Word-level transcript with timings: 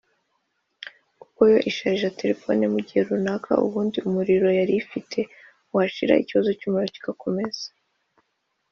kuko 1.21 1.39
yo 1.51 1.57
isharija 1.69 2.15
telefoni 2.19 2.63
mu 2.73 2.79
gihe 2.85 3.01
runaka 3.09 3.51
ubundi 3.65 3.97
umuriro 4.07 4.47
yari 4.59 4.73
ifite 4.83 5.19
washira 5.75 6.13
ikibazo 6.23 6.49
cy’umuriro 6.59 6.91
kigakomeza 6.95 7.65